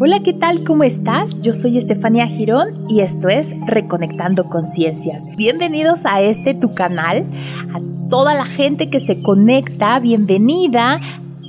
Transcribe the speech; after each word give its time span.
Hola, 0.00 0.20
¿qué 0.22 0.32
tal? 0.32 0.62
¿Cómo 0.62 0.84
estás? 0.84 1.40
Yo 1.40 1.52
soy 1.52 1.76
Estefania 1.76 2.28
Girón 2.28 2.84
y 2.88 3.00
esto 3.00 3.28
es 3.28 3.52
Reconectando 3.66 4.48
Conciencias. 4.48 5.24
Bienvenidos 5.36 6.06
a 6.06 6.20
este 6.22 6.54
tu 6.54 6.72
canal, 6.72 7.26
a 7.74 8.08
toda 8.08 8.34
la 8.34 8.46
gente 8.46 8.90
que 8.90 9.00
se 9.00 9.20
conecta, 9.22 9.98
bienvenida 9.98 11.00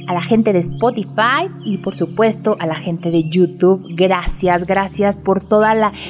a 0.10 0.14
la 0.14 0.22
gente 0.24 0.54
de 0.54 0.60
Spotify 0.60 1.48
y 1.64 1.78
por 1.78 1.96
supuesto 1.96 2.58
a 2.60 2.66
la 2.66 2.74
gente 2.74 3.12
de 3.12 3.30
YouTube. 3.30 3.86
Gracias, 3.96 4.66
gracias 4.66 5.16
por 5.16 5.44
todo 5.44 5.64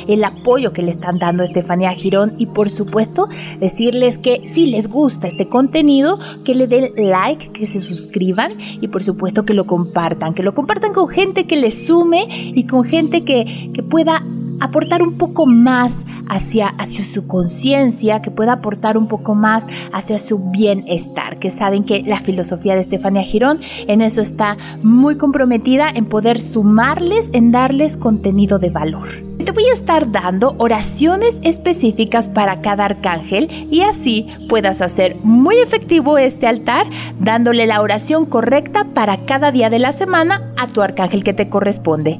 el 0.07 0.23
apoyo 0.23 0.71
que 0.71 0.81
le 0.81 0.89
están 0.89 1.19
dando 1.19 1.43
a 1.43 1.45
Estefanía 1.45 1.91
Girón 1.91 2.33
y 2.37 2.45
por 2.45 2.69
supuesto 2.69 3.27
decirles 3.59 4.17
que 4.17 4.43
si 4.45 4.67
les 4.67 4.87
gusta 4.87 5.27
este 5.27 5.49
contenido, 5.49 6.17
que 6.45 6.55
le 6.55 6.67
den 6.67 6.93
like, 6.95 7.49
que 7.49 7.67
se 7.67 7.81
suscriban 7.81 8.53
y 8.79 8.87
por 8.87 9.03
supuesto 9.03 9.43
que 9.43 9.53
lo 9.53 9.65
compartan, 9.65 10.33
que 10.33 10.43
lo 10.43 10.53
compartan 10.53 10.93
con 10.93 11.09
gente 11.09 11.45
que 11.45 11.57
les 11.57 11.85
sume 11.85 12.25
y 12.29 12.65
con 12.67 12.85
gente 12.85 13.25
que, 13.25 13.69
que 13.73 13.83
pueda 13.83 14.23
aportar 14.59 15.01
un 15.01 15.17
poco 15.17 15.45
más 15.45 16.05
hacia, 16.27 16.67
hacia 16.67 17.03
su 17.03 17.27
conciencia, 17.27 18.21
que 18.21 18.31
pueda 18.31 18.53
aportar 18.53 18.97
un 18.97 19.07
poco 19.07 19.35
más 19.35 19.67
hacia 19.93 20.19
su 20.19 20.39
bienestar, 20.51 21.39
que 21.39 21.51
saben 21.51 21.83
que 21.83 22.03
la 22.03 22.19
filosofía 22.19 22.75
de 22.75 22.81
Estefania 22.81 23.23
Girón 23.23 23.59
en 23.87 24.01
eso 24.01 24.21
está 24.21 24.57
muy 24.83 25.17
comprometida 25.17 25.89
en 25.89 26.05
poder 26.05 26.41
sumarles, 26.41 27.29
en 27.33 27.51
darles 27.51 27.97
contenido 27.97 28.59
de 28.59 28.69
valor. 28.69 29.07
Te 29.43 29.51
voy 29.51 29.65
a 29.65 29.73
estar 29.73 30.11
dando 30.11 30.55
oraciones 30.57 31.39
específicas 31.43 32.27
para 32.27 32.61
cada 32.61 32.85
arcángel 32.85 33.67
y 33.71 33.81
así 33.81 34.27
puedas 34.47 34.81
hacer 34.81 35.15
muy 35.23 35.55
efectivo 35.57 36.17
este 36.17 36.45
altar 36.45 36.87
dándole 37.19 37.65
la 37.65 37.81
oración 37.81 38.25
correcta 38.25 38.85
para 38.93 39.25
cada 39.25 39.51
día 39.51 39.69
de 39.69 39.79
la 39.79 39.93
semana 39.93 40.53
a 40.57 40.67
tu 40.67 40.81
arcángel 40.81 41.23
que 41.23 41.33
te 41.33 41.49
corresponde. 41.49 42.19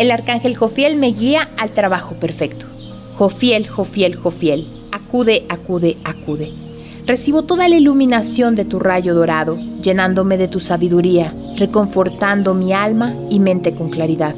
El 0.00 0.10
arcángel 0.12 0.56
Jofiel 0.56 0.96
me 0.96 1.08
guía 1.08 1.50
al 1.58 1.72
trabajo 1.72 2.14
perfecto. 2.14 2.64
Jofiel, 3.18 3.68
Jofiel, 3.68 4.16
Jofiel, 4.16 4.66
acude, 4.92 5.44
acude, 5.50 5.98
acude. 6.04 6.50
Recibo 7.04 7.42
toda 7.42 7.68
la 7.68 7.76
iluminación 7.76 8.56
de 8.56 8.64
tu 8.64 8.78
rayo 8.78 9.14
dorado, 9.14 9.58
llenándome 9.82 10.38
de 10.38 10.48
tu 10.48 10.58
sabiduría, 10.58 11.34
reconfortando 11.58 12.54
mi 12.54 12.72
alma 12.72 13.14
y 13.28 13.40
mente 13.40 13.74
con 13.74 13.90
claridad. 13.90 14.34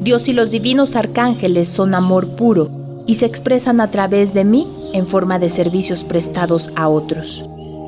Dios 0.00 0.26
y 0.26 0.32
los 0.32 0.50
divinos 0.50 0.96
arcángeles 0.96 1.68
son 1.68 1.94
amor 1.94 2.30
puro 2.30 2.68
y 3.06 3.14
se 3.14 3.26
expresan 3.26 3.80
a 3.80 3.92
través 3.92 4.34
de 4.34 4.42
mí 4.42 4.66
en 4.92 5.06
forma 5.06 5.38
de 5.38 5.50
servicios 5.50 6.02
prestados 6.02 6.72
a 6.74 6.88
otros. 6.88 7.44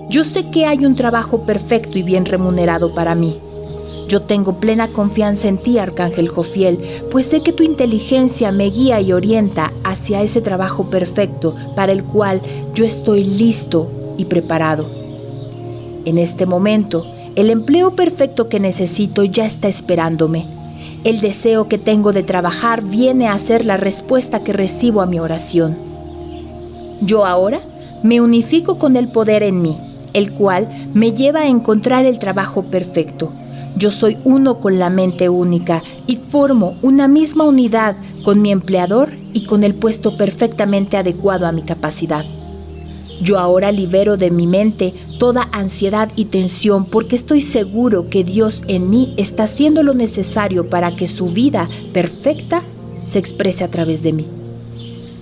Yo 0.09 0.23
sé 0.23 0.51
que 0.53 0.67
hay 0.67 0.87
un 0.87 0.95
trabajo 0.95 1.47
perfecto 1.47 1.99
y 1.99 2.05
bien 2.05 2.27
remunerado 2.27 2.95
para 2.95 3.17
mí, 3.17 3.41
yo 4.09 4.23
tengo 4.23 4.61
plena 4.61 4.89
confianza 4.89 5.49
en 5.49 5.59
ti, 5.59 5.79
Arcángel 5.79 6.29
Jofiel, 6.29 6.79
pues 7.11 7.27
sé 7.27 7.43
que 7.43 7.53
tu 7.53 7.65
inteligencia 7.65 8.53
me 8.53 8.71
guía 8.71 9.01
y 9.01 9.13
orienta 9.13 9.73
hacia 9.83 10.23
ese 10.23 10.41
trabajo 10.41 10.91
perfecto 10.91 11.57
para 11.75 11.93
el 11.93 12.05
cual 12.05 12.41
yo 12.75 12.85
estoy 12.85 13.25
listo 13.25 13.91
y 14.17 14.27
preparado. 14.27 14.87
En 16.05 16.19
este 16.19 16.47
momento, 16.47 17.05
el 17.35 17.51
empleo 17.51 17.97
perfecto 17.97 18.49
que 18.49 18.61
necesito 18.61 19.25
ya 19.25 19.45
está 19.45 19.67
esperándome. 19.67 20.47
El 21.03 21.21
deseo 21.21 21.69
que 21.69 21.79
tengo 21.79 22.13
de 22.13 22.23
trabajar 22.23 22.83
viene 22.85 23.29
a 23.29 23.39
ser 23.39 23.67
la 23.67 23.77
respuesta 23.77 24.45
que 24.45 24.53
recibo 24.53 25.01
a 25.01 25.07
mi 25.07 25.19
oración. 25.19 25.77
Yo 27.01 27.27
ahora 27.27 27.61
me 28.05 28.21
unifico 28.21 28.79
con 28.79 28.97
el 28.97 29.09
poder 29.09 29.43
en 29.43 29.63
mí, 29.63 29.77
el 30.13 30.33
cual 30.33 30.69
me 30.95 31.13
lleva 31.13 31.41
a 31.41 31.49
encontrar 31.49 32.05
el 32.05 32.19
trabajo 32.21 32.63
perfecto 32.63 33.33
yo 33.77 33.91
soy 33.91 34.17
uno 34.25 34.59
con 34.59 34.79
la 34.79 34.89
mente 34.89 35.29
única 35.29 35.83
y 36.07 36.17
formo 36.17 36.79
una 36.81 37.09
misma 37.09 37.45
unidad 37.45 37.97
con 38.25 38.41
mi 38.41 38.51
empleador 38.51 39.11
y 39.35 39.45
con 39.45 39.65
el 39.65 39.75
puesto 39.75 40.17
perfectamente 40.17 40.97
adecuado 40.97 41.47
a 41.47 41.53
mi 41.53 41.63
capacidad. 41.63 42.25
Yo 43.21 43.39
ahora 43.39 43.73
libero 43.73 44.17
de 44.17 44.31
mi 44.31 44.47
mente 44.47 44.95
toda 45.19 45.49
ansiedad 45.53 46.11
y 46.17 46.27
tensión 46.27 46.87
porque 46.87 47.17
estoy 47.17 47.43
seguro 47.43 48.09
que 48.09 48.25
Dios 48.25 48.63
en 48.67 48.91
mí 48.91 49.15
está 49.19 49.45
haciendo 49.45 49.83
lo 49.83 49.95
necesario 49.95 50.69
para 50.69 50.97
que 50.97 51.07
su 51.07 51.27
vida 51.29 51.69
perfecta 51.93 52.63
se 53.05 53.19
exprese 53.19 53.63
a 53.63 53.71
través 53.71 54.03
de 54.03 54.13
mí. 54.13 54.27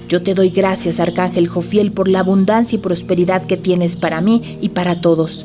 Yo 0.08 0.22
te 0.22 0.34
doy 0.34 0.50
gracias, 0.50 1.00
Arcángel 1.00 1.48
Jofiel, 1.48 1.90
por 1.90 2.08
la 2.08 2.20
abundancia 2.20 2.76
y 2.76 2.80
prosperidad 2.80 3.46
que 3.46 3.56
tienes 3.56 3.96
para 3.96 4.20
mí 4.20 4.58
y 4.60 4.68
para 4.70 5.00
todos. 5.00 5.44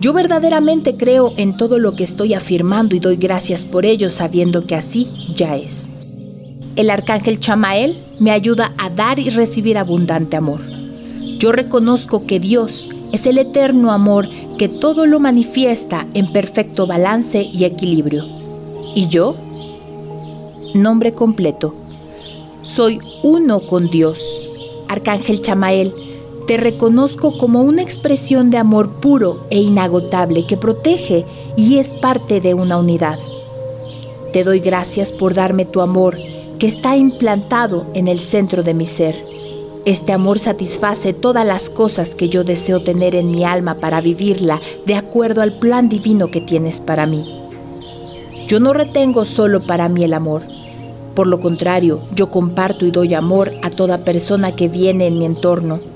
Yo 0.00 0.12
verdaderamente 0.12 0.96
creo 0.96 1.32
en 1.36 1.56
todo 1.56 1.78
lo 1.78 1.96
que 1.96 2.04
estoy 2.04 2.34
afirmando 2.34 2.94
y 2.94 3.00
doy 3.00 3.16
gracias 3.16 3.64
por 3.64 3.86
ello 3.86 4.10
sabiendo 4.10 4.66
que 4.66 4.74
así 4.74 5.08
ya 5.34 5.56
es. 5.56 5.90
El 6.76 6.90
arcángel 6.90 7.40
Chamael 7.40 7.96
me 8.18 8.30
ayuda 8.30 8.72
a 8.78 8.90
dar 8.90 9.18
y 9.18 9.30
recibir 9.30 9.78
abundante 9.78 10.36
amor. 10.36 10.60
Yo 11.38 11.52
reconozco 11.52 12.26
que 12.26 12.40
Dios 12.40 12.88
es 13.12 13.26
el 13.26 13.38
eterno 13.38 13.92
amor 13.92 14.28
que 14.58 14.68
todo 14.68 15.06
lo 15.06 15.20
manifiesta 15.20 16.06
en 16.14 16.32
perfecto 16.32 16.86
balance 16.86 17.42
y 17.42 17.64
equilibrio. 17.64 18.24
Y 18.94 19.08
yo, 19.08 19.36
nombre 20.74 21.12
completo, 21.12 21.74
soy 22.62 22.98
uno 23.22 23.60
con 23.60 23.90
Dios. 23.90 24.20
Arcángel 24.88 25.42
Chamael, 25.42 25.92
te 26.46 26.58
reconozco 26.58 27.38
como 27.38 27.62
una 27.62 27.82
expresión 27.82 28.50
de 28.50 28.58
amor 28.58 28.90
puro 29.00 29.46
e 29.48 29.60
inagotable 29.60 30.46
que 30.46 30.58
protege 30.58 31.24
y 31.56 31.78
es 31.78 31.94
parte 31.94 32.40
de 32.40 32.52
una 32.52 32.76
unidad. 32.76 33.18
Te 34.32 34.44
doy 34.44 34.60
gracias 34.60 35.10
por 35.10 35.32
darme 35.32 35.64
tu 35.64 35.80
amor 35.80 36.18
que 36.58 36.66
está 36.66 36.96
implantado 36.96 37.86
en 37.94 38.08
el 38.08 38.20
centro 38.20 38.62
de 38.62 38.74
mi 38.74 38.84
ser. 38.84 39.22
Este 39.86 40.12
amor 40.12 40.38
satisface 40.38 41.12
todas 41.14 41.46
las 41.46 41.70
cosas 41.70 42.14
que 42.14 42.28
yo 42.28 42.44
deseo 42.44 42.82
tener 42.82 43.14
en 43.14 43.30
mi 43.30 43.44
alma 43.44 43.76
para 43.76 44.00
vivirla 44.00 44.60
de 44.86 44.96
acuerdo 44.96 45.40
al 45.40 45.58
plan 45.58 45.88
divino 45.88 46.30
que 46.30 46.40
tienes 46.40 46.80
para 46.80 47.06
mí. 47.06 47.40
Yo 48.48 48.60
no 48.60 48.74
retengo 48.74 49.24
solo 49.24 49.66
para 49.66 49.88
mí 49.88 50.04
el 50.04 50.12
amor. 50.12 50.42
Por 51.14 51.26
lo 51.26 51.40
contrario, 51.40 52.00
yo 52.14 52.30
comparto 52.30 52.84
y 52.84 52.90
doy 52.90 53.14
amor 53.14 53.52
a 53.62 53.70
toda 53.70 54.04
persona 54.04 54.56
que 54.56 54.68
viene 54.68 55.06
en 55.06 55.18
mi 55.18 55.24
entorno 55.24 55.93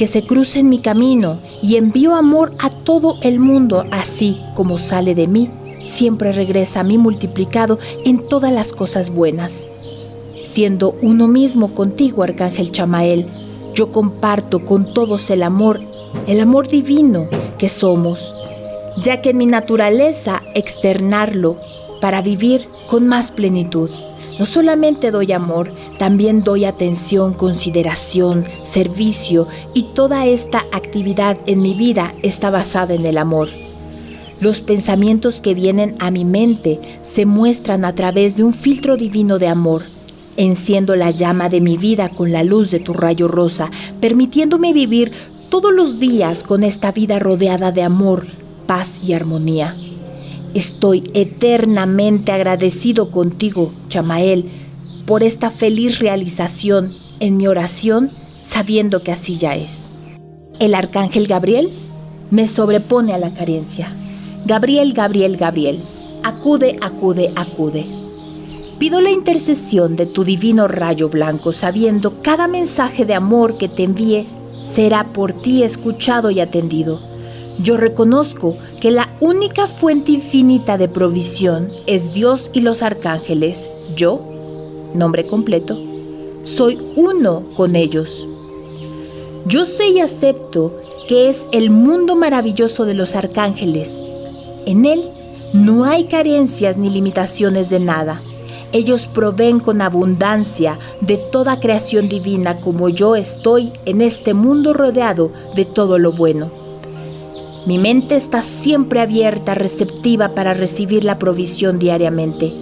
que 0.00 0.06
se 0.06 0.22
cruce 0.22 0.60
en 0.60 0.70
mi 0.70 0.78
camino 0.78 1.40
y 1.62 1.76
envío 1.76 2.16
amor 2.16 2.52
a 2.58 2.70
todo 2.70 3.18
el 3.20 3.38
mundo, 3.38 3.84
así 3.90 4.40
como 4.54 4.78
sale 4.78 5.14
de 5.14 5.26
mí, 5.26 5.50
siempre 5.84 6.32
regresa 6.32 6.80
a 6.80 6.84
mí 6.84 6.96
multiplicado 6.96 7.78
en 8.06 8.26
todas 8.26 8.50
las 8.50 8.72
cosas 8.72 9.10
buenas. 9.10 9.66
Siendo 10.42 10.94
uno 11.02 11.28
mismo 11.28 11.74
contigo, 11.74 12.22
Arcángel 12.22 12.72
Chamael, 12.72 13.26
yo 13.74 13.92
comparto 13.92 14.64
con 14.64 14.94
todos 14.94 15.28
el 15.28 15.42
amor, 15.42 15.82
el 16.26 16.40
amor 16.40 16.68
divino 16.68 17.28
que 17.58 17.68
somos, 17.68 18.34
ya 19.02 19.20
que 19.20 19.30
en 19.30 19.36
mi 19.36 19.44
naturaleza 19.44 20.42
externarlo 20.54 21.58
para 22.00 22.22
vivir 22.22 22.66
con 22.88 23.06
más 23.06 23.30
plenitud. 23.30 23.90
No 24.40 24.46
solamente 24.46 25.10
doy 25.10 25.32
amor, 25.32 25.70
también 25.98 26.42
doy 26.42 26.64
atención, 26.64 27.34
consideración, 27.34 28.46
servicio 28.62 29.46
y 29.74 29.82
toda 29.92 30.24
esta 30.24 30.64
actividad 30.72 31.36
en 31.44 31.60
mi 31.60 31.74
vida 31.74 32.14
está 32.22 32.48
basada 32.48 32.94
en 32.94 33.04
el 33.04 33.18
amor. 33.18 33.50
Los 34.40 34.62
pensamientos 34.62 35.42
que 35.42 35.52
vienen 35.52 35.94
a 36.00 36.10
mi 36.10 36.24
mente 36.24 36.80
se 37.02 37.26
muestran 37.26 37.84
a 37.84 37.94
través 37.94 38.38
de 38.38 38.44
un 38.44 38.54
filtro 38.54 38.96
divino 38.96 39.38
de 39.38 39.48
amor. 39.48 39.82
Enciendo 40.38 40.96
la 40.96 41.10
llama 41.10 41.50
de 41.50 41.60
mi 41.60 41.76
vida 41.76 42.08
con 42.08 42.32
la 42.32 42.42
luz 42.42 42.70
de 42.70 42.80
tu 42.80 42.94
rayo 42.94 43.28
rosa, 43.28 43.70
permitiéndome 44.00 44.72
vivir 44.72 45.12
todos 45.50 45.70
los 45.70 46.00
días 46.00 46.44
con 46.44 46.64
esta 46.64 46.92
vida 46.92 47.18
rodeada 47.18 47.72
de 47.72 47.82
amor, 47.82 48.26
paz 48.66 49.02
y 49.04 49.12
armonía. 49.12 49.76
Estoy 50.54 51.08
eternamente 51.14 52.32
agradecido 52.32 53.10
contigo, 53.10 53.72
Chamael, 53.88 54.46
por 55.06 55.22
esta 55.22 55.50
feliz 55.50 56.00
realización 56.00 56.94
en 57.20 57.36
mi 57.36 57.46
oración, 57.46 58.10
sabiendo 58.42 59.02
que 59.02 59.12
así 59.12 59.36
ya 59.36 59.54
es. 59.54 59.90
El 60.58 60.74
arcángel 60.74 61.26
Gabriel 61.26 61.70
me 62.30 62.48
sobrepone 62.48 63.12
a 63.12 63.18
la 63.18 63.32
carencia. 63.32 63.92
Gabriel, 64.44 64.92
Gabriel, 64.92 65.36
Gabriel, 65.36 65.80
acude, 66.24 66.76
acude, 66.80 67.30
acude. 67.36 67.86
Pido 68.78 69.00
la 69.00 69.10
intercesión 69.10 69.94
de 69.94 70.06
tu 70.06 70.24
divino 70.24 70.66
rayo 70.66 71.08
blanco, 71.08 71.52
sabiendo 71.52 72.22
cada 72.22 72.48
mensaje 72.48 73.04
de 73.04 73.14
amor 73.14 73.56
que 73.56 73.68
te 73.68 73.84
envíe 73.84 74.26
será 74.62 75.04
por 75.04 75.32
ti 75.32 75.62
escuchado 75.62 76.30
y 76.30 76.40
atendido 76.40 77.09
yo 77.58 77.76
reconozco 77.76 78.56
que 78.80 78.90
la 78.90 79.10
única 79.20 79.66
fuente 79.66 80.12
infinita 80.12 80.78
de 80.78 80.88
provisión 80.88 81.70
es 81.86 82.14
Dios 82.14 82.50
y 82.54 82.60
los 82.60 82.82
arcángeles. 82.82 83.68
Yo, 83.96 84.20
nombre 84.94 85.26
completo, 85.26 85.78
soy 86.44 86.78
uno 86.96 87.42
con 87.56 87.76
ellos. 87.76 88.26
Yo 89.46 89.66
sé 89.66 89.88
y 89.88 90.00
acepto 90.00 90.74
que 91.08 91.28
es 91.28 91.48
el 91.52 91.70
mundo 91.70 92.16
maravilloso 92.16 92.84
de 92.84 92.94
los 92.94 93.14
arcángeles. 93.14 94.06
En 94.66 94.84
él 94.84 95.02
No 95.52 95.84
hay 95.84 96.04
carencias 96.04 96.76
ni 96.76 96.90
limitaciones 96.90 97.70
de 97.70 97.80
nada. 97.80 98.22
Ellos 98.70 99.08
proveen 99.08 99.58
con 99.58 99.82
abundancia 99.82 100.78
de 101.00 101.16
toda 101.16 101.58
creación 101.58 102.08
divina 102.08 102.60
como 102.60 102.88
yo 102.88 103.16
estoy 103.16 103.72
en 103.84 104.00
este 104.00 104.32
mundo 104.32 104.72
rodeado 104.72 105.32
de 105.56 105.64
todo 105.64 105.98
lo 105.98 106.12
bueno. 106.12 106.52
Mi 107.66 107.76
mente 107.76 108.16
está 108.16 108.40
siempre 108.40 109.00
abierta, 109.00 109.54
receptiva 109.54 110.30
para 110.34 110.54
recibir 110.54 111.04
la 111.04 111.18
provisión 111.18 111.78
diariamente. 111.78 112.52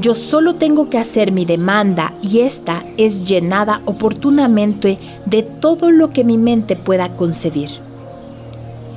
Yo 0.00 0.14
solo 0.14 0.54
tengo 0.54 0.90
que 0.90 0.98
hacer 0.98 1.32
mi 1.32 1.44
demanda 1.44 2.14
y 2.22 2.40
esta 2.40 2.84
es 2.96 3.28
llenada 3.28 3.80
oportunamente 3.86 4.98
de 5.26 5.42
todo 5.42 5.90
lo 5.90 6.12
que 6.12 6.24
mi 6.24 6.38
mente 6.38 6.76
pueda 6.76 7.16
concebir. 7.16 7.70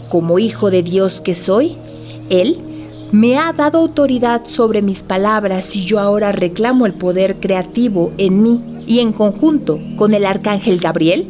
Como 0.09 0.39
hijo 0.39 0.69
de 0.69 0.83
Dios 0.83 1.21
que 1.21 1.35
soy, 1.35 1.77
Él 2.29 2.57
me 3.11 3.37
ha 3.37 3.53
dado 3.53 3.79
autoridad 3.79 4.41
sobre 4.45 4.81
mis 4.81 5.03
palabras 5.03 5.75
y 5.75 5.83
yo 5.83 5.99
ahora 5.99 6.31
reclamo 6.31 6.85
el 6.85 6.93
poder 6.93 7.39
creativo 7.39 8.11
en 8.17 8.43
mí 8.43 8.61
y 8.87 8.99
en 8.99 9.13
conjunto 9.13 9.79
con 9.97 10.13
el 10.13 10.25
arcángel 10.25 10.79
Gabriel, 10.79 11.27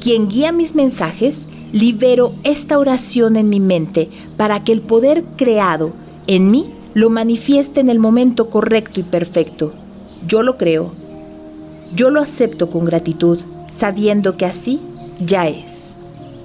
quien 0.00 0.28
guía 0.28 0.50
mis 0.50 0.74
mensajes, 0.74 1.46
libero 1.72 2.32
esta 2.44 2.78
oración 2.78 3.36
en 3.36 3.48
mi 3.48 3.60
mente 3.60 4.08
para 4.36 4.64
que 4.64 4.72
el 4.72 4.82
poder 4.82 5.24
creado 5.36 5.92
en 6.26 6.50
mí 6.50 6.66
lo 6.94 7.10
manifieste 7.10 7.80
en 7.80 7.90
el 7.90 7.98
momento 7.98 8.48
correcto 8.48 9.00
y 9.00 9.02
perfecto. 9.02 9.74
Yo 10.26 10.42
lo 10.42 10.56
creo. 10.56 10.92
Yo 11.94 12.10
lo 12.10 12.20
acepto 12.20 12.70
con 12.70 12.84
gratitud, 12.84 13.38
sabiendo 13.70 14.36
que 14.36 14.46
así 14.46 14.80
ya 15.20 15.46
es. 15.46 15.96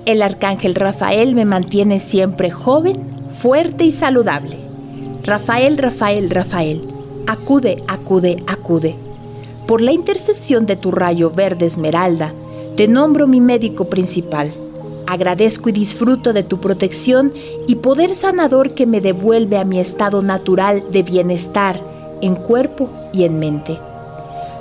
El 0.05 0.21
arcángel 0.21 0.75
Rafael 0.75 1.35
me 1.35 1.45
mantiene 1.45 1.99
siempre 1.99 2.51
joven, 2.51 2.97
fuerte 3.31 3.85
y 3.85 3.91
saludable. 3.91 4.57
Rafael, 5.23 5.77
Rafael, 5.77 6.29
Rafael, 6.29 6.81
acude, 7.27 7.77
acude, 7.87 8.37
acude. 8.47 8.95
Por 9.67 9.81
la 9.81 9.93
intercesión 9.93 10.65
de 10.65 10.75
tu 10.75 10.91
rayo 10.91 11.29
verde 11.29 11.65
esmeralda, 11.65 12.33
te 12.75 12.87
nombro 12.87 13.27
mi 13.27 13.39
médico 13.39 13.89
principal. 13.89 14.53
Agradezco 15.11 15.67
y 15.67 15.73
disfruto 15.73 16.31
de 16.31 16.41
tu 16.41 16.61
protección 16.61 17.33
y 17.67 17.75
poder 17.75 18.11
sanador 18.11 18.73
que 18.73 18.85
me 18.85 19.01
devuelve 19.01 19.57
a 19.57 19.65
mi 19.65 19.77
estado 19.77 20.21
natural 20.21 20.85
de 20.89 21.03
bienestar 21.03 21.81
en 22.21 22.35
cuerpo 22.35 22.89
y 23.11 23.25
en 23.25 23.37
mente. 23.37 23.77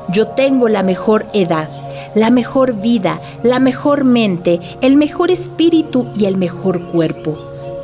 Yo 0.08 0.26
tengo 0.26 0.68
la 0.68 0.82
mejor 0.82 1.24
edad, 1.34 1.68
la 2.16 2.30
mejor 2.30 2.80
vida, 2.80 3.20
la 3.44 3.60
mejor 3.60 4.02
mente, 4.02 4.58
el 4.80 4.96
mejor 4.96 5.30
espíritu 5.30 6.08
y 6.16 6.24
el 6.24 6.36
mejor 6.36 6.84
cuerpo 6.88 7.38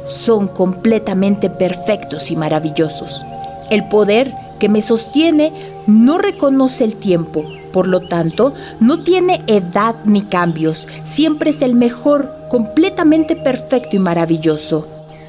son 0.08 0.48
completamente 0.48 1.48
perfectos 1.48 2.32
y 2.32 2.36
maravillosos. 2.36 3.24
El 3.70 3.86
poder 3.86 4.32
que 4.58 4.68
me 4.68 4.82
sostiene 4.82 5.52
no 5.86 6.18
reconoce 6.18 6.82
el 6.82 6.96
tiempo, 6.96 7.44
por 7.76 7.88
lo 7.88 8.00
tanto, 8.00 8.55
no 8.81 9.02
tiene 9.02 9.43
edad 9.46 9.96
ni 10.06 10.23
cambios, 10.23 10.88
siempre 11.05 11.50
es 11.50 11.61
el 11.61 11.75
mejor, 11.75 12.31
completamente 12.49 13.37
perfecto 13.37 13.96
y 13.96 13.99
maravilloso. 13.99 14.87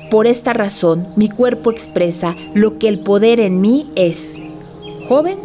Por 0.09 0.27
esta 0.27 0.53
razón, 0.53 1.09
mi 1.17 1.27
cuerpo 1.27 1.71
expresa 1.71 2.37
lo 2.53 2.79
que 2.79 2.87
el 2.87 2.99
poder 2.99 3.41
en 3.41 3.59
mí 3.59 3.89
es. 3.97 4.41
Joven, 5.09 5.35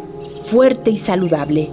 fuerte 0.45 0.91
y 0.91 0.95
saludable. 0.95 1.69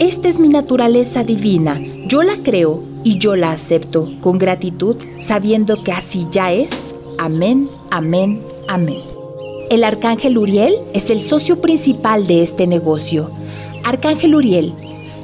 Esta 0.00 0.26
es 0.26 0.40
mi 0.40 0.48
naturaleza 0.48 1.22
divina, 1.22 1.80
yo 2.08 2.24
la 2.24 2.38
creo 2.38 2.82
y 3.04 3.18
yo 3.18 3.36
la 3.36 3.52
acepto 3.52 4.08
con 4.20 4.36
gratitud, 4.36 4.96
sabiendo 5.20 5.84
que 5.84 5.92
así 5.92 6.26
ya 6.32 6.52
es. 6.52 6.92
Amén, 7.18 7.68
amén, 7.92 8.40
amén. 8.66 8.98
El 9.70 9.84
arcángel 9.84 10.36
Uriel 10.36 10.74
es 10.92 11.08
el 11.10 11.20
socio 11.20 11.60
principal 11.60 12.26
de 12.26 12.42
este 12.42 12.66
negocio. 12.66 13.30
Arcángel 13.86 14.34
Uriel, 14.34 14.72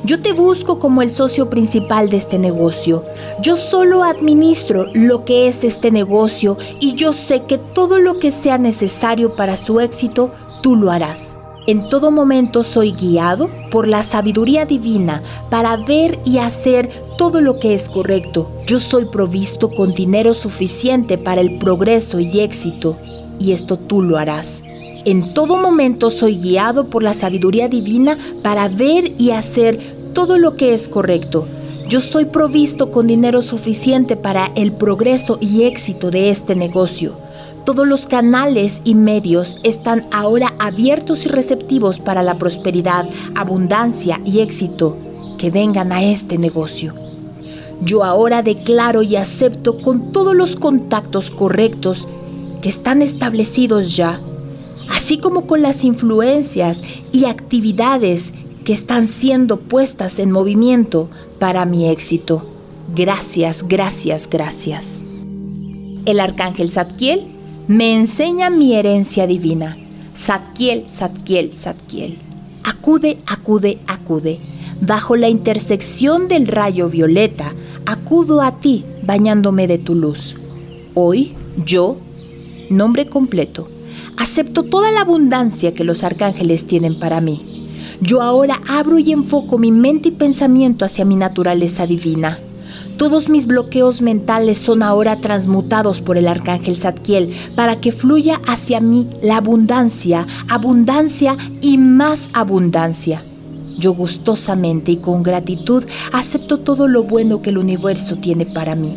yo 0.04 0.22
te 0.22 0.32
busco 0.32 0.78
como 0.78 1.02
el 1.02 1.10
socio 1.10 1.50
principal 1.50 2.10
de 2.10 2.18
este 2.18 2.38
negocio. 2.38 3.02
Yo 3.40 3.56
solo 3.56 4.04
administro 4.04 4.86
lo 4.94 5.24
que 5.24 5.48
es 5.48 5.64
este 5.64 5.90
negocio 5.90 6.56
y 6.78 6.94
yo 6.94 7.12
sé 7.12 7.42
que 7.42 7.58
todo 7.58 7.98
lo 7.98 8.20
que 8.20 8.30
sea 8.30 8.58
necesario 8.58 9.34
para 9.34 9.56
su 9.56 9.80
éxito, 9.80 10.30
tú 10.62 10.76
lo 10.76 10.92
harás. 10.92 11.34
En 11.66 11.88
todo 11.88 12.12
momento 12.12 12.62
soy 12.62 12.92
guiado 12.92 13.50
por 13.72 13.88
la 13.88 14.04
sabiduría 14.04 14.64
divina 14.64 15.24
para 15.50 15.76
ver 15.76 16.20
y 16.24 16.38
hacer 16.38 16.88
todo 17.18 17.40
lo 17.40 17.58
que 17.58 17.74
es 17.74 17.88
correcto. 17.88 18.48
Yo 18.68 18.78
soy 18.78 19.06
provisto 19.06 19.72
con 19.72 19.92
dinero 19.92 20.34
suficiente 20.34 21.18
para 21.18 21.40
el 21.40 21.58
progreso 21.58 22.20
y 22.20 22.38
éxito, 22.38 22.96
y 23.40 23.50
esto 23.50 23.76
tú 23.76 24.02
lo 24.02 24.18
harás. 24.18 24.62
En 25.04 25.34
todo 25.34 25.56
momento 25.56 26.10
soy 26.10 26.36
guiado 26.36 26.86
por 26.86 27.02
la 27.02 27.12
sabiduría 27.12 27.68
divina 27.68 28.16
para 28.42 28.68
ver 28.68 29.12
y 29.18 29.30
hacer 29.30 29.80
todo 30.14 30.38
lo 30.38 30.54
que 30.54 30.74
es 30.74 30.86
correcto. 30.86 31.48
Yo 31.88 32.00
soy 32.00 32.26
provisto 32.26 32.92
con 32.92 33.08
dinero 33.08 33.42
suficiente 33.42 34.14
para 34.14 34.52
el 34.54 34.72
progreso 34.72 35.38
y 35.40 35.64
éxito 35.64 36.12
de 36.12 36.30
este 36.30 36.54
negocio. 36.54 37.16
Todos 37.64 37.86
los 37.86 38.06
canales 38.06 38.80
y 38.84 38.94
medios 38.94 39.56
están 39.64 40.06
ahora 40.12 40.54
abiertos 40.60 41.26
y 41.26 41.28
receptivos 41.28 41.98
para 41.98 42.22
la 42.22 42.38
prosperidad, 42.38 43.08
abundancia 43.34 44.20
y 44.24 44.38
éxito 44.38 44.96
que 45.36 45.50
vengan 45.50 45.90
a 45.90 46.04
este 46.04 46.38
negocio. 46.38 46.94
Yo 47.80 48.04
ahora 48.04 48.44
declaro 48.44 49.02
y 49.02 49.16
acepto 49.16 49.76
con 49.80 50.12
todos 50.12 50.36
los 50.36 50.54
contactos 50.54 51.30
correctos 51.30 52.06
que 52.60 52.68
están 52.68 53.02
establecidos 53.02 53.96
ya, 53.96 54.20
así 54.92 55.18
como 55.18 55.46
con 55.46 55.62
las 55.62 55.84
influencias 55.84 56.82
y 57.12 57.24
actividades 57.24 58.32
que 58.64 58.72
están 58.72 59.08
siendo 59.08 59.58
puestas 59.58 60.18
en 60.18 60.30
movimiento 60.30 61.08
para 61.38 61.64
mi 61.64 61.88
éxito. 61.88 62.46
Gracias, 62.94 63.66
gracias, 63.66 64.28
gracias. 64.30 65.04
El 66.04 66.20
arcángel 66.20 66.70
Zadkiel 66.70 67.22
me 67.68 67.94
enseña 67.94 68.50
mi 68.50 68.74
herencia 68.74 69.26
divina. 69.26 69.78
Zadkiel, 70.16 70.84
Zadkiel, 70.88 71.54
Zadkiel. 71.54 72.18
Acude, 72.62 73.16
acude, 73.26 73.78
acude. 73.86 74.38
Bajo 74.80 75.16
la 75.16 75.28
intersección 75.28 76.28
del 76.28 76.46
rayo 76.48 76.88
violeta, 76.88 77.54
acudo 77.86 78.42
a 78.42 78.60
ti 78.60 78.84
bañándome 79.04 79.66
de 79.66 79.78
tu 79.78 79.94
luz. 79.94 80.36
Hoy, 80.94 81.34
yo, 81.64 81.96
nombre 82.68 83.06
completo, 83.06 83.68
acepto 84.16 84.62
toda 84.62 84.90
la 84.92 85.02
abundancia 85.02 85.74
que 85.74 85.84
los 85.84 86.04
arcángeles 86.04 86.66
tienen 86.66 86.98
para 86.98 87.20
mí. 87.20 87.42
Yo 88.00 88.20
ahora 88.20 88.60
abro 88.68 88.98
y 88.98 89.12
enfoco 89.12 89.58
mi 89.58 89.70
mente 89.70 90.08
y 90.08 90.12
pensamiento 90.12 90.84
hacia 90.84 91.04
mi 91.04 91.16
naturaleza 91.16 91.86
divina. 91.86 92.38
Todos 92.96 93.28
mis 93.28 93.46
bloqueos 93.46 94.02
mentales 94.02 94.58
son 94.58 94.82
ahora 94.82 95.16
transmutados 95.16 96.00
por 96.00 96.16
el 96.16 96.28
arcángel 96.28 96.76
Zadkiel 96.76 97.32
para 97.56 97.80
que 97.80 97.90
fluya 97.90 98.40
hacia 98.46 98.80
mí 98.80 99.08
la 99.22 99.38
abundancia, 99.38 100.26
abundancia 100.48 101.36
y 101.60 101.78
más 101.78 102.28
abundancia. 102.32 103.24
Yo 103.78 103.94
gustosamente 103.94 104.92
y 104.92 104.96
con 104.98 105.22
gratitud 105.22 105.84
acepto 106.12 106.58
todo 106.58 106.86
lo 106.86 107.04
bueno 107.04 107.42
que 107.42 107.50
el 107.50 107.58
universo 107.58 108.16
tiene 108.16 108.46
para 108.46 108.74
mí. 108.74 108.96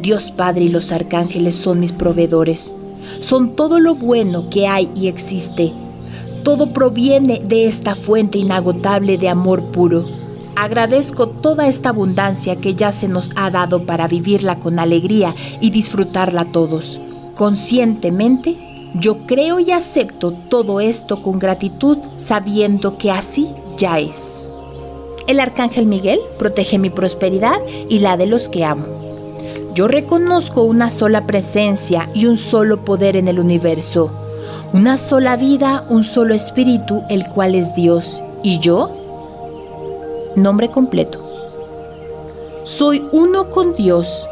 Dios 0.00 0.30
Padre 0.30 0.64
y 0.64 0.68
los 0.68 0.92
arcángeles 0.92 1.54
son 1.54 1.80
mis 1.80 1.92
proveedores. 1.92 2.74
Son 3.20 3.56
todo 3.56 3.80
lo 3.80 3.94
bueno 3.94 4.48
que 4.50 4.66
hay 4.66 4.90
y 4.94 5.08
existe. 5.08 5.72
Todo 6.42 6.72
proviene 6.72 7.40
de 7.40 7.66
esta 7.66 7.94
fuente 7.94 8.38
inagotable 8.38 9.18
de 9.18 9.28
amor 9.28 9.62
puro 9.64 10.04
Agradezco 10.56 11.28
toda 11.28 11.66
esta 11.66 11.88
abundancia 11.88 12.56
que 12.56 12.74
ya 12.74 12.92
se 12.92 13.08
nos 13.08 13.30
ha 13.34 13.50
dado 13.50 13.86
para 13.86 14.06
vivirla 14.06 14.60
con 14.60 14.78
alegría 14.78 15.34
y 15.60 15.70
disfrutarla 15.70 16.44
todos. 16.44 17.00
Conscientemente, 17.34 18.56
yo 18.94 19.26
creo 19.26 19.58
y 19.58 19.72
acepto 19.72 20.32
todo 20.32 20.78
esto 20.78 21.22
con 21.22 21.40
gratitud, 21.40 21.98
sabiendo 22.18 22.98
que 22.98 23.10
así 23.10 23.48
ya 23.76 23.98
es. 23.98 24.46
El 25.26 25.40
arcángel 25.40 25.86
Miguel 25.86 26.20
protege 26.38 26.78
mi 26.78 26.90
prosperidad 26.90 27.58
y 27.88 27.98
la 27.98 28.16
de 28.16 28.26
los 28.26 28.48
que 28.48 28.64
amo. 28.64 29.03
Yo 29.74 29.88
reconozco 29.88 30.62
una 30.62 30.88
sola 30.88 31.26
presencia 31.26 32.08
y 32.14 32.26
un 32.26 32.38
solo 32.38 32.84
poder 32.84 33.16
en 33.16 33.26
el 33.26 33.40
universo, 33.40 34.10
una 34.72 34.96
sola 34.96 35.36
vida, 35.36 35.84
un 35.88 36.04
solo 36.04 36.34
espíritu, 36.34 37.02
el 37.10 37.26
cual 37.26 37.56
es 37.56 37.74
Dios, 37.74 38.22
y 38.42 38.60
yo 38.60 38.90
Nombre 40.36 40.68
completo. 40.68 41.20
Soy 42.64 43.04
uno 43.12 43.50
con 43.50 43.74
Dios 43.74 44.28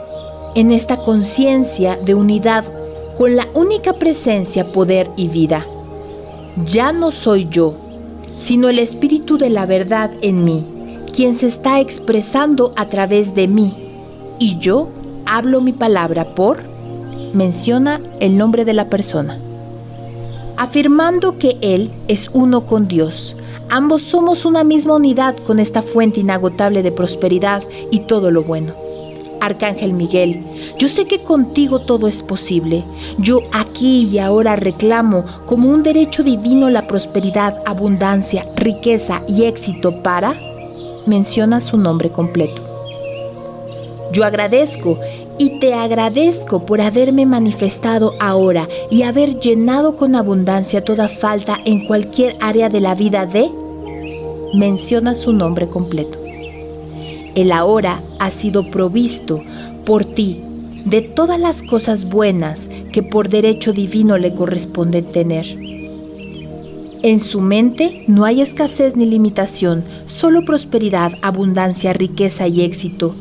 en 0.57 0.73
esta 0.73 0.97
conciencia 0.97 1.97
de 1.97 2.15
unidad 2.15 2.65
con 3.17 3.37
la 3.37 3.47
única 3.55 3.93
presencia, 3.93 4.73
poder 4.73 5.11
y 5.17 5.29
vida. 5.29 5.65
Ya 6.67 6.93
no 6.93 7.13
soy 7.13 7.47
yo, 7.49 7.75
sino 8.37 8.69
el 8.69 8.81
Espíritu 8.81 9.39
de 9.39 9.51
la 9.51 9.65
verdad 9.65 10.11
en 10.23 10.45
mí, 10.45 10.67
quien 11.15 11.35
se 11.35 11.47
está 11.47 11.79
expresando 11.79 12.73
a 12.75 12.89
través 12.89 13.37
de 13.37 13.47
mí. 13.47 13.75
Y 14.41 14.59
yo 14.59 14.89
hablo 15.27 15.61
mi 15.61 15.73
palabra 15.73 16.35
por, 16.35 16.63
menciona 17.33 18.01
el 18.21 18.37
nombre 18.37 18.65
de 18.65 18.73
la 18.73 18.89
persona. 18.89 19.39
afirmando 20.59 21.39
que 21.39 21.59
Él 21.61 21.91
es 22.09 22.31
uno 22.33 22.67
con 22.67 22.87
Dios. 22.87 23.37
Ambos 23.69 24.03
somos 24.03 24.45
una 24.45 24.63
misma 24.65 24.95
unidad 24.95 25.37
con 25.39 25.59
esta 25.59 25.83
fuente 25.83 26.21
inagotable 26.21 26.83
de 26.83 26.93
prosperidad 26.93 27.63
y 27.91 28.01
todo 28.01 28.31
lo 28.31 28.45
bueno. 28.45 28.75
Arcángel 29.41 29.93
Miguel, 29.93 30.45
yo 30.79 30.87
sé 30.87 31.07
que 31.07 31.23
contigo 31.23 31.81
todo 31.81 32.07
es 32.07 32.23
posible. 32.23 32.85
Yo 33.19 33.41
aquí 33.53 34.09
y 34.13 34.19
ahora 34.21 34.55
reclamo 34.55 35.25
como 35.47 35.69
un 35.69 35.83
derecho 35.83 36.23
divino 36.23 36.71
la 36.71 36.87
prosperidad, 36.87 37.61
abundancia, 37.67 38.47
riqueza 38.57 39.23
y 39.27 39.45
éxito 39.45 40.03
para... 40.03 40.39
Menciona 41.07 41.61
su 41.61 41.79
nombre 41.79 42.11
completo. 42.11 42.72
Yo 44.13 44.25
agradezco 44.25 44.99
y 45.39 45.59
te 45.59 45.73
agradezco 45.73 46.67
por 46.67 46.83
haberme 46.83 47.25
manifestado 47.25 48.13
ahora 48.21 48.69
y 48.91 49.03
haber 49.03 49.41
llenado 49.41 49.97
con 49.97 50.15
abundancia 50.15 50.85
toda 50.85 51.09
falta 51.09 51.59
en 51.65 51.87
cualquier 51.87 52.37
área 52.41 52.69
de 52.69 52.81
la 52.81 52.95
vida 52.95 53.25
de... 53.25 53.51
Menciona 54.55 55.15
su 55.15 55.33
nombre 55.33 55.67
completo. 55.69 56.19
El 57.35 57.53
ahora 57.53 58.03
ha 58.19 58.31
sido 58.31 58.71
provisto 58.71 59.43
por 59.87 60.05
ti 60.05 60.43
de 60.85 61.01
todas 61.01 61.41
las 61.41 61.63
cosas 61.63 62.05
buenas 62.05 62.69
que 62.93 63.03
por 63.03 63.31
derecho 63.31 63.73
divino 63.73 64.19
le 64.19 64.35
corresponden 64.35 65.07
tener. 65.07 65.47
En 67.03 67.19
su 67.19 67.41
mente 67.41 68.05
no 68.07 68.27
hay 68.27 68.43
escasez 68.43 68.95
ni 68.95 69.07
limitación, 69.07 69.85
solo 70.07 70.45
prosperidad, 70.45 71.13
abundancia, 71.23 71.95
riqueza 71.95 72.47
y 72.47 72.63
éxito. 72.63 73.15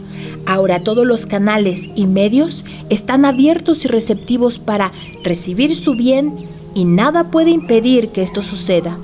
Ahora 0.45 0.83
todos 0.83 1.05
los 1.05 1.25
canales 1.25 1.89
y 1.95 2.07
medios 2.07 2.63
están 2.89 3.25
abiertos 3.25 3.85
y 3.85 3.87
receptivos 3.87 4.59
para 4.59 4.91
recibir 5.23 5.75
su 5.75 5.95
bien 5.95 6.35
y 6.73 6.85
nada 6.85 7.31
puede 7.31 7.51
impedir 7.51 8.09
que 8.09 8.21
esto 8.21 8.41
suceda. 8.41 8.97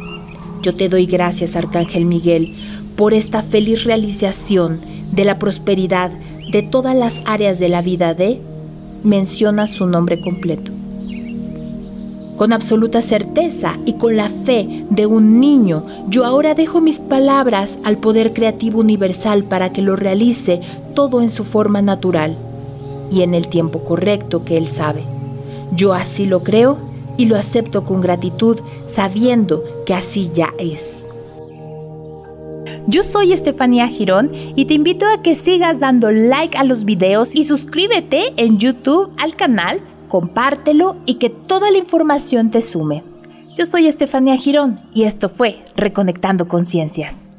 Yo 0.61 0.75
te 0.75 0.89
doy 0.89 1.05
gracias, 1.05 1.55
Arcángel 1.55 2.05
Miguel, 2.05 2.55
por 2.95 3.13
esta 3.13 3.41
feliz 3.41 3.83
realización 3.83 4.81
de 5.11 5.25
la 5.25 5.39
prosperidad 5.39 6.11
de 6.51 6.63
todas 6.63 6.95
las 6.95 7.21
áreas 7.25 7.59
de 7.59 7.69
la 7.69 7.81
vida 7.81 8.13
de, 8.13 8.39
menciona 9.03 9.67
su 9.67 9.85
nombre 9.85 10.19
completo. 10.19 10.76
Con 12.37 12.53
absoluta 12.53 13.01
certeza 13.01 13.77
y 13.83 13.93
con 13.93 14.15
la 14.15 14.29
fe 14.29 14.85
de 14.91 15.07
un 15.07 15.39
niño, 15.39 15.85
yo 16.07 16.23
ahora 16.23 16.53
dejo 16.53 16.81
mis 16.81 16.99
palabras 16.99 17.79
al 17.83 17.97
poder 17.97 18.31
creativo 18.31 18.79
universal 18.79 19.43
para 19.43 19.71
que 19.71 19.81
lo 19.81 19.95
realice 19.95 20.61
todo 20.93 21.21
en 21.21 21.31
su 21.31 21.43
forma 21.43 21.81
natural 21.81 22.37
y 23.11 23.23
en 23.23 23.33
el 23.33 23.47
tiempo 23.47 23.83
correcto 23.83 24.45
que 24.45 24.55
él 24.55 24.67
sabe. 24.67 25.01
Yo 25.71 25.93
así 25.93 26.27
lo 26.27 26.43
creo 26.43 26.77
y 27.17 27.25
lo 27.25 27.37
acepto 27.37 27.83
con 27.85 28.01
gratitud 28.01 28.59
sabiendo 28.85 29.63
que 29.87 29.95
así 29.95 30.29
ya 30.31 30.49
es. 30.59 31.09
Yo 32.85 33.03
soy 33.03 33.33
Estefanía 33.33 33.87
Girón 33.87 34.31
y 34.55 34.65
te 34.65 34.75
invito 34.75 35.05
a 35.07 35.21
que 35.21 35.35
sigas 35.35 35.79
dando 35.79 36.11
like 36.11 36.57
a 36.57 36.63
los 36.63 36.85
videos 36.85 37.35
y 37.35 37.43
suscríbete 37.43 38.31
en 38.37 38.59
YouTube 38.59 39.11
al 39.17 39.35
canal, 39.35 39.81
compártelo 40.07 40.97
y 41.05 41.15
que 41.15 41.29
toda 41.29 41.71
la 41.71 41.77
información 41.77 42.51
te 42.51 42.61
sume. 42.61 43.03
Yo 43.55 43.65
soy 43.65 43.87
Estefanía 43.87 44.37
Girón 44.37 44.79
y 44.93 45.03
esto 45.03 45.29
fue 45.29 45.63
Reconectando 45.75 46.47
Conciencias. 46.47 47.29